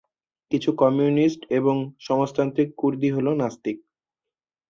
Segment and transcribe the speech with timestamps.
[0.51, 1.75] কিছু কমিউনিস্ট এবং
[1.99, 3.77] সমাজতান্ত্রিক কুর্দি হলো নাস্তিক।